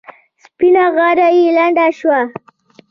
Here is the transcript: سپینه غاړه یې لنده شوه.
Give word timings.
سپینه 0.43 0.85
غاړه 0.95 1.27
یې 1.37 1.45
لنده 1.57 1.87
شوه. 1.97 2.19